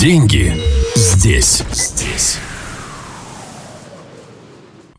[0.00, 0.54] Деньги
[0.96, 1.62] здесь.
[1.70, 2.38] Здесь.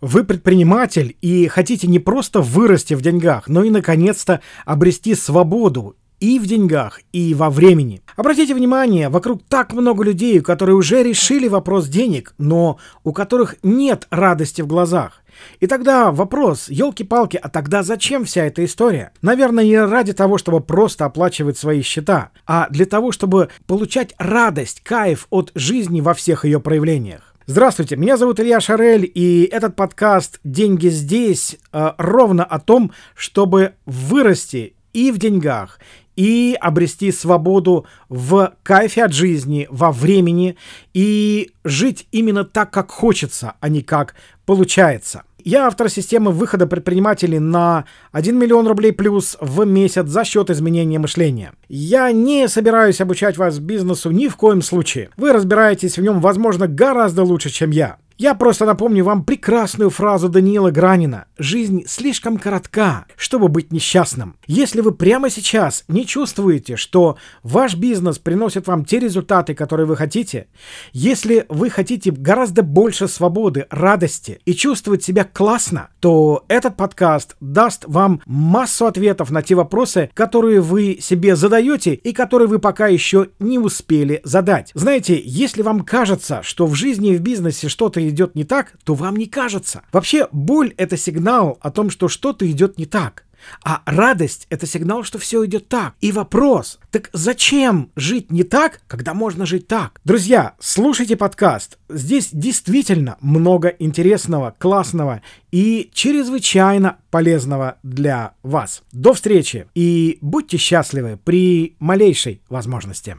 [0.00, 6.38] Вы предприниматель и хотите не просто вырасти в деньгах, но и наконец-то обрести свободу и
[6.38, 8.02] в деньгах, и во времени.
[8.16, 14.06] Обратите внимание, вокруг так много людей, которые уже решили вопрос денег, но у которых нет
[14.10, 15.22] радости в глазах.
[15.60, 19.12] И тогда вопрос, елки-палки, а тогда зачем вся эта история?
[19.20, 24.80] Наверное, не ради того, чтобы просто оплачивать свои счета, а для того, чтобы получать радость,
[24.82, 27.34] кайф от жизни во всех ее проявлениях.
[27.48, 33.74] Здравствуйте, меня зовут Илья Шарель, и этот подкаст «Деньги здесь» э, ровно о том, чтобы
[33.84, 35.78] вырасти и в деньгах,
[36.16, 40.56] и обрести свободу в кайфе от жизни, во времени,
[40.94, 44.14] и жить именно так, как хочется, а не как
[44.46, 45.24] получается.
[45.44, 50.98] Я автор системы выхода предпринимателей на 1 миллион рублей плюс в месяц за счет изменения
[50.98, 51.52] мышления.
[51.68, 55.10] Я не собираюсь обучать вас бизнесу ни в коем случае.
[55.18, 57.98] Вы разбираетесь в нем, возможно, гораздо лучше, чем я.
[58.18, 61.26] Я просто напомню вам прекрасную фразу Даниила Гранина.
[61.36, 64.36] «Жизнь слишком коротка, чтобы быть несчастным».
[64.46, 69.96] Если вы прямо сейчас не чувствуете, что ваш бизнес приносит вам те результаты, которые вы
[69.96, 70.46] хотите,
[70.94, 77.82] если вы хотите гораздо больше свободы, радости и чувствовать себя классно, то этот подкаст даст
[77.88, 83.30] вам массу ответов на те вопросы, которые вы себе задаете и которые вы пока еще
[83.40, 84.70] не успели задать.
[84.74, 88.94] Знаете, если вам кажется, что в жизни и в бизнесе что-то идет не так, то
[88.94, 89.82] вам не кажется.
[89.90, 93.24] Вообще, боль— это сигнал о том, что что-то идет не так.
[93.64, 95.94] А радость— это сигнал, что все идет так.
[96.00, 100.00] И вопрос, так зачем жить не так, когда можно жить так?
[100.04, 101.78] Друзья, слушайте подкаст.
[101.88, 108.82] Здесь действительно много интересного, классного и чрезвычайно полезного для вас.
[108.92, 113.16] До встречи и будьте счастливы при малейшей возможности.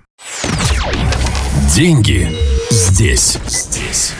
[1.74, 2.30] Деньги
[2.72, 3.40] здесь.
[3.48, 4.14] Здесь.